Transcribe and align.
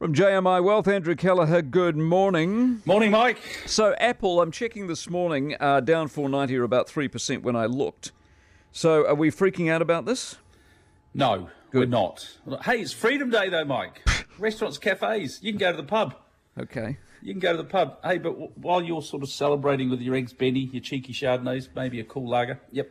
From 0.00 0.14
JMI 0.14 0.64
Wealth, 0.64 0.88
Andrew 0.88 1.14
Kelleher, 1.14 1.60
good 1.60 1.94
morning. 1.94 2.80
Morning, 2.86 3.10
Mike. 3.10 3.36
So, 3.66 3.94
Apple, 4.00 4.40
I'm 4.40 4.50
checking 4.50 4.86
this 4.86 5.10
morning, 5.10 5.54
uh, 5.60 5.80
down 5.80 6.08
490 6.08 6.56
or 6.56 6.62
about 6.62 6.88
3% 6.88 7.42
when 7.42 7.54
I 7.54 7.66
looked. 7.66 8.10
So, 8.72 9.06
are 9.06 9.14
we 9.14 9.30
freaking 9.30 9.70
out 9.70 9.82
about 9.82 10.06
this? 10.06 10.38
No, 11.12 11.50
we're 11.74 11.84
not. 11.84 12.38
Hey, 12.64 12.80
it's 12.80 12.94
Freedom 12.94 13.28
Day, 13.28 13.50
though, 13.50 13.66
Mike. 13.66 14.00
Restaurants, 14.38 14.78
cafes, 14.78 15.38
you 15.42 15.52
can 15.52 15.58
go 15.58 15.70
to 15.70 15.76
the 15.76 15.82
pub. 15.82 16.14
Okay. 16.58 16.96
You 17.22 17.32
can 17.34 17.40
go 17.40 17.52
to 17.52 17.58
the 17.58 17.68
pub. 17.68 17.98
Hey, 18.02 18.18
but 18.18 18.30
w- 18.30 18.52
while 18.54 18.82
you're 18.82 19.02
sort 19.02 19.22
of 19.22 19.28
celebrating 19.28 19.90
with 19.90 20.00
your 20.00 20.14
eggs 20.14 20.32
Benny, 20.32 20.70
your 20.72 20.82
cheeky 20.82 21.12
Chardonnays, 21.12 21.68
maybe 21.74 22.00
a 22.00 22.04
cool 22.04 22.28
lager. 22.28 22.60
Yep. 22.72 22.90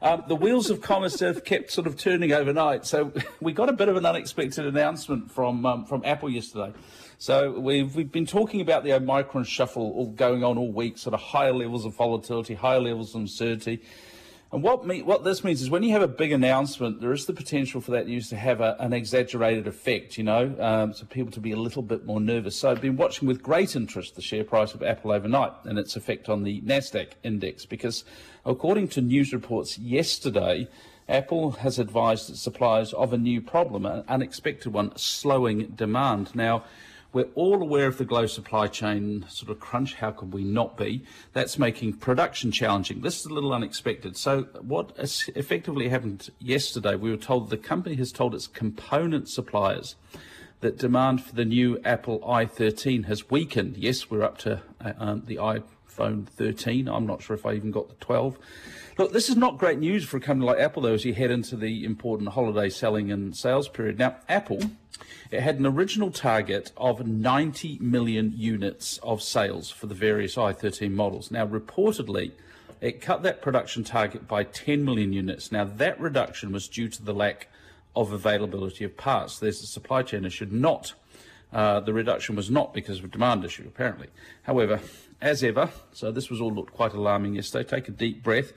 Um, 0.00 0.24
the 0.28 0.36
wheels 0.36 0.70
of 0.70 0.80
commerce 0.80 1.18
have 1.20 1.44
kept 1.44 1.72
sort 1.72 1.86
of 1.86 1.96
turning 1.96 2.32
overnight. 2.32 2.86
So 2.86 3.12
we 3.40 3.52
got 3.52 3.68
a 3.68 3.72
bit 3.72 3.88
of 3.88 3.96
an 3.96 4.06
unexpected 4.06 4.66
announcement 4.66 5.30
from 5.30 5.64
um, 5.66 5.84
from 5.84 6.02
Apple 6.04 6.30
yesterday. 6.30 6.72
So 7.18 7.58
we've 7.58 7.94
we've 7.94 8.10
been 8.10 8.26
talking 8.26 8.60
about 8.60 8.84
the 8.84 8.92
Omicron 8.92 9.44
shuffle 9.44 9.92
all 9.92 10.10
going 10.10 10.44
on 10.44 10.58
all 10.58 10.72
week, 10.72 10.98
sort 10.98 11.14
of 11.14 11.20
higher 11.20 11.52
levels 11.52 11.84
of 11.84 11.96
volatility, 11.96 12.54
higher 12.54 12.80
levels 12.80 13.14
of 13.14 13.22
uncertainty. 13.22 13.82
And 14.50 14.62
what 14.62 14.86
me, 14.86 15.02
what 15.02 15.24
this 15.24 15.44
means 15.44 15.60
is 15.60 15.68
when 15.68 15.82
you 15.82 15.92
have 15.92 16.00
a 16.00 16.08
big 16.08 16.32
announcement, 16.32 17.02
there 17.02 17.12
is 17.12 17.26
the 17.26 17.34
potential 17.34 17.82
for 17.82 17.90
that 17.90 18.06
news 18.06 18.30
to 18.30 18.36
have 18.36 18.62
a, 18.62 18.76
an 18.80 18.94
exaggerated 18.94 19.66
effect, 19.66 20.16
you 20.16 20.24
know, 20.24 20.56
um, 20.58 20.94
so 20.94 21.04
people 21.04 21.30
to 21.32 21.40
be 21.40 21.52
a 21.52 21.56
little 21.56 21.82
bit 21.82 22.06
more 22.06 22.18
nervous. 22.18 22.56
So 22.56 22.70
I've 22.70 22.80
been 22.80 22.96
watching 22.96 23.28
with 23.28 23.42
great 23.42 23.76
interest 23.76 24.14
the 24.14 24.22
share 24.22 24.44
price 24.44 24.72
of 24.72 24.82
Apple 24.82 25.12
overnight 25.12 25.52
and 25.64 25.78
its 25.78 25.96
effect 25.96 26.30
on 26.30 26.44
the 26.44 26.62
Nasdaq 26.62 27.08
index 27.22 27.66
because, 27.66 28.04
according 28.46 28.88
to 28.88 29.02
news 29.02 29.34
reports 29.34 29.76
yesterday, 29.76 30.66
Apple 31.10 31.52
has 31.52 31.78
advised 31.78 32.30
its 32.30 32.40
suppliers 32.40 32.94
of 32.94 33.12
a 33.12 33.18
new 33.18 33.42
problem, 33.42 33.84
an 33.84 34.02
unexpected 34.08 34.72
one, 34.72 34.96
slowing 34.96 35.66
demand. 35.66 36.34
Now. 36.34 36.64
We're 37.10 37.28
all 37.34 37.62
aware 37.62 37.86
of 37.86 37.96
the 37.96 38.04
global 38.04 38.28
supply 38.28 38.66
chain 38.66 39.24
sort 39.30 39.50
of 39.50 39.58
crunch. 39.58 39.94
How 39.94 40.10
could 40.10 40.34
we 40.34 40.44
not 40.44 40.76
be? 40.76 41.04
That's 41.32 41.58
making 41.58 41.94
production 41.94 42.52
challenging. 42.52 43.00
This 43.00 43.20
is 43.20 43.26
a 43.26 43.32
little 43.32 43.54
unexpected. 43.54 44.16
So, 44.18 44.42
what 44.60 44.92
effectively 44.98 45.88
happened 45.88 46.28
yesterday, 46.38 46.96
we 46.96 47.10
were 47.10 47.16
told 47.16 47.48
the 47.48 47.56
company 47.56 47.96
has 47.96 48.12
told 48.12 48.34
its 48.34 48.46
component 48.46 49.30
suppliers 49.30 49.96
that 50.60 50.76
demand 50.76 51.24
for 51.24 51.34
the 51.34 51.46
new 51.46 51.80
Apple 51.82 52.20
i13 52.20 53.06
has 53.06 53.30
weakened. 53.30 53.78
Yes, 53.78 54.10
we're 54.10 54.22
up 54.22 54.36
to 54.38 54.62
uh, 54.84 54.92
um, 54.98 55.22
the 55.24 55.38
iPhone 55.98 56.26
13. 56.26 56.88
I'm 56.88 57.06
not 57.06 57.22
sure 57.22 57.34
if 57.34 57.46
I 57.46 57.54
even 57.54 57.70
got 57.70 57.88
the 57.88 57.94
12. 57.96 58.38
Look, 58.98 59.12
this 59.12 59.28
is 59.28 59.36
not 59.36 59.58
great 59.58 59.78
news 59.78 60.04
for 60.04 60.16
a 60.16 60.20
company 60.20 60.46
like 60.46 60.58
Apple, 60.58 60.82
though, 60.82 60.94
as 60.94 61.04
you 61.04 61.14
head 61.14 61.30
into 61.30 61.56
the 61.56 61.84
important 61.84 62.30
holiday 62.30 62.68
selling 62.68 63.12
and 63.12 63.36
sales 63.36 63.68
period. 63.68 63.98
Now, 63.98 64.16
Apple 64.28 64.60
it 65.30 65.40
had 65.40 65.58
an 65.58 65.66
original 65.66 66.10
target 66.10 66.72
of 66.76 67.06
90 67.06 67.78
million 67.80 68.32
units 68.34 68.98
of 68.98 69.22
sales 69.22 69.70
for 69.70 69.86
the 69.86 69.94
various 69.94 70.36
i13 70.36 70.92
models. 70.92 71.30
Now, 71.30 71.46
reportedly, 71.46 72.32
it 72.80 73.00
cut 73.00 73.22
that 73.22 73.42
production 73.42 73.84
target 73.84 74.26
by 74.26 74.44
10 74.44 74.84
million 74.84 75.12
units. 75.12 75.52
Now, 75.52 75.64
that 75.64 76.00
reduction 76.00 76.50
was 76.50 76.66
due 76.66 76.88
to 76.88 77.02
the 77.02 77.12
lack 77.12 77.48
of 77.94 78.12
availability 78.12 78.84
of 78.84 78.96
parts. 78.96 79.38
There's 79.38 79.62
a 79.62 79.66
supply 79.66 80.02
chain 80.02 80.24
issue, 80.24 80.46
not 80.50 80.94
uh, 81.52 81.80
the 81.80 81.92
reduction 81.92 82.36
was 82.36 82.50
not 82.50 82.74
because 82.74 82.98
of 82.98 83.04
a 83.04 83.08
demand 83.08 83.44
issue, 83.44 83.64
apparently. 83.66 84.08
However, 84.42 84.80
as 85.20 85.42
ever, 85.42 85.70
so 85.92 86.10
this 86.10 86.30
was 86.30 86.40
all 86.40 86.52
looked 86.52 86.74
quite 86.74 86.92
alarming 86.92 87.34
yesterday. 87.34 87.68
Take 87.68 87.88
a 87.88 87.92
deep 87.92 88.22
breath. 88.22 88.52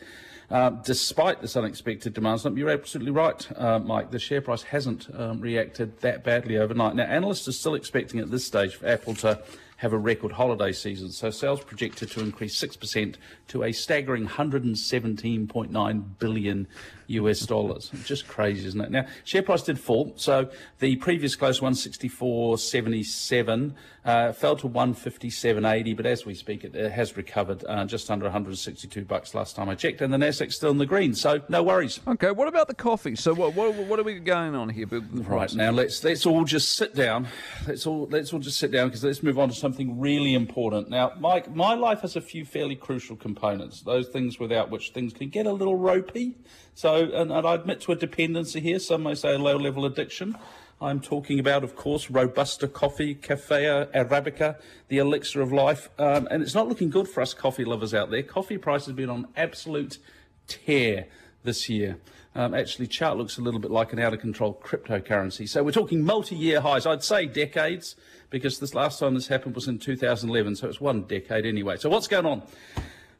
Uh, 0.49 0.69
despite 0.69 1.39
this 1.39 1.55
unexpected 1.55 2.13
demand 2.13 2.41
slump, 2.41 2.57
you're 2.57 2.69
absolutely 2.69 3.11
right, 3.11 3.47
uh, 3.57 3.79
Mike. 3.79 4.11
The 4.11 4.19
share 4.19 4.41
price 4.41 4.63
hasn't 4.63 5.07
um, 5.17 5.39
reacted 5.39 6.01
that 6.01 6.25
badly 6.25 6.57
overnight. 6.57 6.95
Now, 6.95 7.03
analysts 7.03 7.47
are 7.47 7.53
still 7.53 7.73
expecting 7.73 8.19
at 8.19 8.29
this 8.29 8.45
stage 8.45 8.75
for 8.75 8.85
Apple 8.85 9.15
to 9.15 9.41
have 9.81 9.91
a 9.93 9.97
record 9.97 10.33
holiday 10.33 10.71
season. 10.71 11.09
So 11.09 11.31
sales 11.31 11.63
projected 11.63 12.11
to 12.11 12.19
increase 12.19 12.55
6% 12.61 13.15
to 13.47 13.63
a 13.63 13.71
staggering 13.71 14.27
117.9 14.27 16.03
billion 16.19 16.67
US 17.07 17.39
dollars. 17.41 17.89
Just 18.05 18.27
crazy, 18.27 18.67
isn't 18.67 18.79
it? 18.79 18.91
Now, 18.91 19.07
share 19.23 19.41
price 19.41 19.63
did 19.63 19.79
fall. 19.79 20.13
So 20.17 20.51
the 20.79 20.97
previous 20.97 21.35
close, 21.35 21.59
164.77, 21.59 23.73
uh, 24.03 24.33
fell 24.33 24.55
to 24.55 24.69
157.80. 24.69 25.97
But 25.97 26.05
as 26.05 26.25
we 26.25 26.33
speak, 26.33 26.63
it, 26.63 26.75
it 26.75 26.91
has 26.91 27.17
recovered 27.17 27.63
uh, 27.67 27.85
just 27.85 28.09
under 28.09 28.25
162 28.25 29.05
bucks 29.05 29.35
last 29.35 29.55
time 29.55 29.69
I 29.69 29.75
checked. 29.75 30.01
And 30.01 30.13
the 30.13 30.17
Nasdaq's 30.17 30.55
still 30.55 30.71
in 30.71 30.77
the 30.77 30.85
green. 30.85 31.13
So 31.13 31.41
no 31.49 31.63
worries. 31.63 31.99
Okay. 32.07 32.31
What 32.31 32.47
about 32.47 32.67
the 32.67 32.75
coffee? 32.75 33.15
So 33.15 33.33
what 33.33 33.55
what, 33.55 33.75
what 33.75 33.99
are 33.99 34.03
we 34.03 34.19
going 34.19 34.55
on 34.55 34.69
here? 34.69 34.87
Right 34.87 35.53
now, 35.53 35.71
let's 35.71 36.03
let's 36.03 36.25
all 36.25 36.45
just 36.45 36.73
sit 36.73 36.95
down. 36.95 37.27
Let's 37.67 37.85
all 37.85 38.07
let's 38.09 38.33
all 38.33 38.39
just 38.39 38.57
sit 38.57 38.71
down 38.71 38.87
because 38.87 39.03
let's 39.03 39.21
move 39.21 39.37
on 39.37 39.49
to 39.49 39.55
something 39.55 39.70
something 39.71 40.01
really 40.01 40.33
important. 40.33 40.89
Now, 40.89 41.13
my, 41.17 41.43
my 41.53 41.75
life 41.75 42.01
has 42.01 42.17
a 42.17 42.21
few 42.21 42.43
fairly 42.43 42.75
crucial 42.75 43.15
components, 43.15 43.81
those 43.81 44.09
things 44.09 44.37
without 44.37 44.69
which 44.69 44.89
things 44.89 45.13
can 45.13 45.29
get 45.29 45.45
a 45.45 45.53
little 45.53 45.77
ropey. 45.77 46.35
So, 46.73 46.95
and, 46.95 47.31
and 47.31 47.47
I 47.47 47.53
admit 47.53 47.79
to 47.81 47.93
a 47.93 47.95
dependency 47.95 48.59
here, 48.59 48.79
some 48.79 49.03
may 49.03 49.15
say 49.15 49.33
a 49.33 49.37
low 49.37 49.55
level 49.55 49.85
addiction. 49.85 50.37
I'm 50.81 50.99
talking 50.99 51.39
about, 51.39 51.63
of 51.63 51.77
course, 51.77 52.09
Robusta 52.09 52.67
coffee, 52.67 53.15
Cafe 53.15 53.63
Arabica, 53.95 54.57
the 54.89 54.97
elixir 54.97 55.39
of 55.41 55.53
life. 55.53 55.89
Um, 55.97 56.27
and 56.29 56.43
it's 56.43 56.55
not 56.55 56.67
looking 56.67 56.89
good 56.89 57.07
for 57.07 57.21
us 57.21 57.33
coffee 57.33 57.63
lovers 57.63 57.93
out 57.93 58.11
there. 58.11 58.23
Coffee 58.23 58.57
prices 58.57 58.87
have 58.87 58.97
been 58.97 59.09
on 59.09 59.29
absolute 59.37 59.99
tear 60.47 61.07
this 61.43 61.69
year. 61.69 61.97
Um, 62.33 62.53
actually, 62.53 62.87
chart 62.87 63.17
looks 63.17 63.37
a 63.37 63.41
little 63.41 63.59
bit 63.59 63.71
like 63.71 63.91
an 63.91 63.99
out 63.99 64.13
of 64.13 64.21
control 64.21 64.59
cryptocurrency. 64.63 65.49
So 65.49 65.63
we're 65.63 65.71
talking 65.71 66.03
multi 66.03 66.35
year 66.35 66.61
highs, 66.61 66.85
I'd 66.85 67.03
say 67.03 67.25
decades, 67.25 67.95
because 68.29 68.59
this 68.59 68.73
last 68.73 68.99
time 68.99 69.15
this 69.15 69.27
happened 69.27 69.55
was 69.55 69.67
in 69.67 69.79
2011, 69.79 70.55
so 70.55 70.69
it's 70.69 70.79
one 70.79 71.03
decade 71.03 71.45
anyway. 71.45 71.75
So 71.77 71.89
what's 71.89 72.07
going 72.07 72.25
on? 72.25 72.43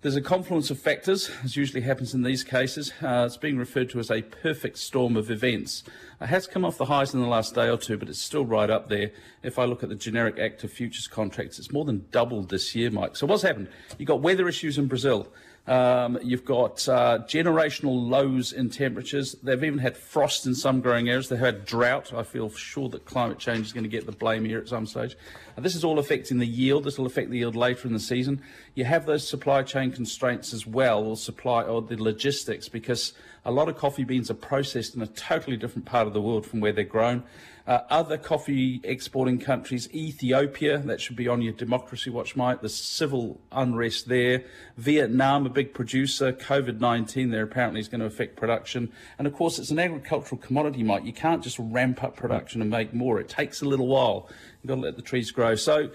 There's 0.02 0.16
a 0.16 0.22
confluence 0.22 0.72
of 0.72 0.80
factors, 0.80 1.30
as 1.44 1.56
usually 1.56 1.82
happens 1.82 2.16
in 2.16 2.24
these 2.24 2.44
cases. 2.44 2.92
Uh, 3.04 3.26
it's 3.28 3.38
being 3.38 3.58
referred 3.58 3.92
to 3.92 4.00
as 4.00 4.10
a 4.10 4.24
perfect 4.24 4.80
storm 4.80 5.16
of 5.16 5.30
events. 5.30 5.84
It 6.20 6.26
has 6.26 6.48
come 6.48 6.66
off 6.66 6.78
the 6.80 6.86
highs 6.86 7.14
in 7.14 7.22
the 7.22 7.28
last 7.28 7.54
day 7.54 7.70
or 7.70 7.78
two, 7.78 7.98
but 8.00 8.10
it's 8.10 8.18
still 8.18 8.44
right 8.44 8.70
up 8.70 8.90
there. 8.90 9.12
If 9.44 9.60
I 9.60 9.66
look 9.66 9.84
at 9.84 9.90
the 9.90 9.96
generic 9.96 10.40
active 10.40 10.72
futures 10.72 11.08
contracts, 11.08 11.60
it's 11.60 11.72
more 11.72 11.86
than 11.86 12.08
doubled 12.10 12.50
this 12.50 12.74
year, 12.74 12.90
Mike. 12.90 13.16
So 13.16 13.28
what's 13.28 13.44
happened? 13.44 13.68
You've 14.00 14.08
got 14.08 14.22
weather 14.22 14.48
issues 14.48 14.80
in 14.80 14.88
Brazil. 14.88 15.28
Um, 15.68 16.18
you've 16.24 16.44
got 16.44 16.88
uh, 16.90 17.20
generational 17.28 18.10
lows 18.10 18.52
in 18.52 18.72
temperatures. 18.72 19.36
They've 19.44 19.64
even 19.64 19.80
had 19.80 19.96
frost 19.96 20.48
in 20.48 20.56
some 20.56 20.82
growing 20.82 21.08
areas. 21.08 21.30
They've 21.30 21.40
had 21.40 21.66
drought. 21.66 22.14
I 22.14 22.24
feel 22.24 22.50
sure 22.50 22.90
that 22.90 23.06
climate 23.06 23.38
change 23.38 23.68
is 23.68 23.74
going 23.74 23.84
to 23.84 23.90
get 23.90 24.08
the 24.08 24.12
blame 24.12 24.44
here 24.44 24.58
at 24.58 24.68
some 24.68 24.88
stage. 24.88 25.16
And 25.56 25.64
this 25.64 25.76
is 25.76 25.84
all 25.84 26.00
affecting 26.00 26.40
the 26.40 26.48
yield. 26.48 26.84
This 26.84 26.98
will 26.98 27.06
affect 27.06 27.30
the 27.30 27.38
yield 27.38 27.56
later 27.56 27.88
in 27.88 27.94
the 27.94 28.00
season. 28.00 28.42
You 28.74 28.86
have 28.86 29.06
those 29.06 29.28
supply 29.28 29.62
chain 29.62 29.92
constraints 29.92 30.52
as 30.52 30.66
well, 30.66 31.04
or 31.04 31.16
supply 31.16 31.62
or 31.62 31.82
the 31.82 32.02
logistics, 32.02 32.68
because 32.68 33.14
a 33.46 33.52
lot 33.52 33.70
of 33.70 33.78
coffee 33.78 34.04
beans 34.04 34.32
are 34.32 34.36
processed 34.36 34.96
in 34.96 35.02
a 35.02 35.08
totally 35.08 35.58
different 35.58 35.86
part 35.86 36.08
of 36.08 36.14
the 36.14 36.22
world 36.22 36.46
from 36.46 36.60
where 36.60 36.72
they're 36.72 36.84
grown. 36.84 37.24
Uh, 37.68 37.80
other 37.90 38.18
coffee 38.18 38.82
exporting 38.84 39.38
countries, 39.38 39.88
Ethiopia, 39.94 40.80
that 40.80 41.00
should 41.00 41.16
be 41.16 41.28
on 41.28 41.42
your 41.42 41.54
democracy 41.54 42.10
watch, 42.10 42.36
Mike. 42.36 42.62
The 42.62 42.70
civil 42.70 43.40
unrest 43.52 44.08
there. 44.08 44.44
Vietnam, 44.78 45.46
a 45.46 45.50
big 45.50 45.74
producer. 45.74 46.34
COVID 46.34 46.80
19 46.80 47.30
there 47.30 47.44
apparently 47.44 47.80
is 47.80 47.88
going 47.88 48.02
to 48.02 48.08
affect 48.08 48.36
production. 48.36 48.92
And 49.20 49.28
of 49.28 49.34
course, 49.34 49.60
it's 49.60 49.72
an 49.72 49.80
agricultural 49.80 50.42
commodity, 50.42 50.84
Mike. 50.84 51.06
You 51.06 51.14
can't 51.14 51.44
just 51.44 51.60
ramp 51.60 52.04
up 52.04 52.16
production 52.16 52.62
and 52.62 52.70
make 52.70 52.94
more. 52.94 53.20
It 53.20 53.30
takes 53.30 53.62
a 53.62 53.66
little 53.66 53.88
while. 53.88 54.28
You've 54.62 54.70
got 54.70 54.76
to 54.76 54.82
let 54.82 54.96
the 54.96 55.02
trees 55.02 55.32
grow. 55.32 55.56
So, 55.56 55.92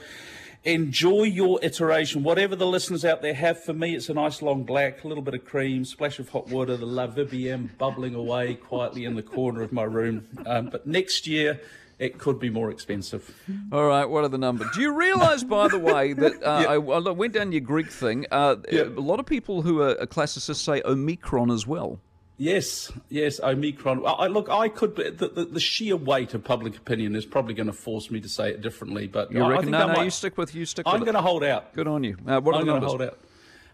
enjoy 0.67 1.23
your 1.23 1.61
iteration. 1.63 2.25
Whatever 2.25 2.57
the 2.57 2.67
listeners 2.67 3.05
out 3.05 3.23
there 3.23 3.33
have, 3.35 3.63
for 3.63 3.73
me, 3.73 3.95
it's 3.95 4.09
a 4.09 4.15
nice 4.15 4.43
long 4.43 4.65
black, 4.65 5.05
a 5.05 5.09
little 5.09 5.23
bit 5.23 5.35
of 5.35 5.45
cream, 5.45 5.85
splash 5.85 6.19
of 6.19 6.29
hot 6.29 6.49
water, 6.49 6.77
the 6.77 6.85
La 6.85 7.07
Vivienne 7.07 7.71
bubbling 7.79 8.15
away 8.15 8.55
quietly 8.55 9.05
in 9.05 9.15
the 9.15 9.23
corner 9.23 9.63
of 9.63 9.73
my 9.73 9.85
room. 9.85 10.27
Um, 10.45 10.69
but 10.69 10.87
next 10.87 11.27
year, 11.27 11.61
it 11.99 12.19
could 12.19 12.39
be 12.39 12.51
more 12.51 12.71
expensive. 12.71 13.35
All 13.73 13.87
right, 13.87 14.05
what 14.05 14.25
are 14.25 14.29
the 14.29 14.39
numbers? 14.39 14.69
Do 14.75 14.81
you 14.83 14.93
realise, 14.93 15.45
by 15.45 15.69
the 15.69 15.79
way, 15.79 16.13
that 16.15 16.43
uh, 16.43 16.61
yeah. 16.63 16.69
I, 16.69 16.75
I, 16.75 17.11
went 17.11 17.33
down 17.33 17.53
your 17.53 17.63
Greek 17.63 17.91
thing? 17.91 18.27
Uh, 18.31 18.57
yeah. 18.71 18.83
A 18.83 19.01
lot 19.01 19.21
of 19.21 19.25
people 19.25 19.63
who 19.63 19.81
are 19.81 20.05
classicists 20.07 20.63
say 20.63 20.83
Omicron 20.85 21.51
as 21.51 21.67
well. 21.67 22.01
Yes, 22.39 22.93
yes, 23.09 23.41
Omicron. 23.41 24.03
I, 24.05 24.27
look, 24.27 24.51
I 24.51 24.69
could. 24.69 24.95
The, 24.97 25.29
the, 25.29 25.45
the, 25.47 25.61
sheer 25.61 25.97
weight 25.97 26.35
of 26.35 26.45
public 26.45 26.77
opinion 26.77 27.17
is 27.17 27.25
probably 27.25 27.55
going 27.55 27.69
to 27.69 27.73
force 27.73 28.11
me 28.11 28.21
to 28.21 28.29
say 28.29 28.51
it 28.51 28.61
differently. 28.61 29.07
But 29.07 29.33
you 29.33 29.43
I, 29.43 29.49
reckon? 29.49 29.75
I 29.75 29.79
no, 29.79 29.87
no, 29.87 29.93
might, 29.95 30.05
you 30.05 30.11
stick 30.11 30.37
with 30.37 30.55
you 30.55 30.67
stick. 30.67 30.87
I'm 30.87 31.01
going 31.01 31.15
to 31.15 31.23
hold 31.23 31.43
out. 31.43 31.73
Good 31.73 31.89
on 31.89 32.05
you. 32.05 32.17
Uh, 32.27 32.41
what 32.41 32.55
I'm 32.55 32.67
going 32.67 32.83
to 32.83 32.87
hold 32.87 33.01
out. 33.01 33.19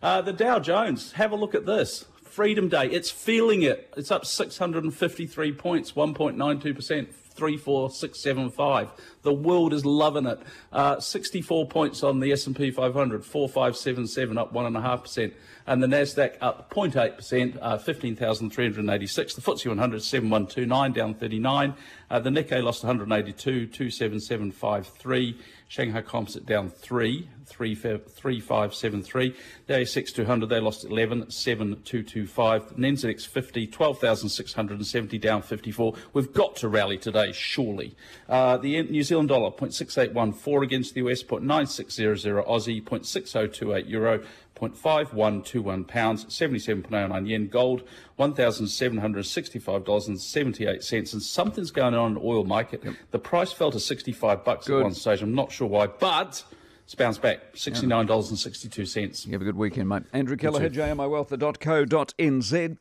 Uh, 0.00 0.20
the 0.22 0.32
Dow 0.32 0.60
Jones. 0.60 1.12
Have 1.12 1.32
a 1.32 1.36
look 1.36 1.56
at 1.56 1.66
this. 1.66 2.04
Freedom 2.22 2.68
Day. 2.68 2.86
It's 2.86 3.10
feeling 3.10 3.62
it. 3.62 3.92
It's 3.96 4.12
up 4.12 4.24
653 4.24 5.52
points, 5.52 5.92
1.92 5.92 6.74
percent. 6.74 7.08
34675. 7.34 8.88
The 9.22 9.32
world 9.32 9.72
is 9.72 9.84
loving 9.84 10.26
it. 10.26 10.40
Uh, 10.72 11.00
64 11.00 11.68
points 11.68 12.02
on 12.02 12.20
the 12.20 12.32
S&P 12.32 12.70
500, 12.70 13.24
4577 13.24 14.38
up 14.38 14.52
1.5%. 14.52 15.32
And 15.66 15.82
the 15.82 15.86
Nasdaq 15.86 16.36
up 16.40 16.70
0.8%, 16.70 17.58
uh, 17.60 17.78
15,386. 17.78 19.34
The 19.34 19.40
FTSE 19.40 19.66
100 19.68 20.02
7129 20.02 20.92
down 20.92 21.14
39. 21.14 21.74
Uh, 22.10 22.18
the 22.18 22.30
Nikkei 22.30 22.62
lost 22.62 22.82
182, 22.82 23.66
27753. 23.66 25.38
Shanghai 25.68 26.02
Composite 26.02 26.44
down 26.44 26.68
3, 26.68 27.28
3573. 27.46 29.34
The 29.66 29.74
ASX 29.74 30.12
200, 30.14 30.46
they 30.50 30.60
lost 30.60 30.84
11, 30.84 31.30
7225. 31.30 32.68
The 32.68 32.74
NZX 32.74 33.26
50, 33.26 33.66
12,670 33.68 35.18
down 35.18 35.40
54. 35.40 35.94
We've 36.12 36.30
got 36.32 36.56
to 36.56 36.68
rally 36.68 36.98
today, 36.98 37.21
surely. 37.30 37.94
Uh, 38.28 38.56
the 38.56 38.82
New 38.82 39.04
Zealand 39.04 39.28
dollar, 39.28 39.52
0.6814 39.52 40.64
against 40.64 40.94
the 40.94 41.02
US, 41.02 41.22
0.9600 41.22 42.44
Aussie, 42.48 42.82
0.6028 42.82 43.88
euro, 43.88 44.20
0.5121 44.56 45.86
pounds, 45.86 46.24
77.09 46.26 47.28
yen. 47.28 47.46
Gold, 47.48 47.82
$1,765.78. 48.18 51.12
And 51.12 51.22
something's 51.22 51.70
going 51.70 51.94
on 51.94 52.08
in 52.08 52.14
the 52.14 52.20
oil 52.20 52.44
market. 52.44 52.82
Yep. 52.84 52.94
The 53.10 53.18
price 53.18 53.52
fell 53.52 53.70
to 53.72 53.80
65 53.80 54.44
bucks 54.44 54.66
Good. 54.66 54.80
at 54.80 54.84
one 54.84 54.94
stage. 54.94 55.20
I'm 55.22 55.34
not 55.34 55.52
sure 55.52 55.68
why, 55.68 55.88
but 55.88 56.42
it's 56.84 56.94
bounced 56.94 57.20
back. 57.22 57.54
$69.62. 57.54 59.26
You 59.26 59.32
have 59.32 59.42
a 59.42 59.44
good 59.44 59.56
weekend, 59.56 59.88
mate. 59.88 60.02
Andrew 60.12 60.36
Kelleher, 60.36 60.70
jmiwealth.co.nz. 60.70 62.76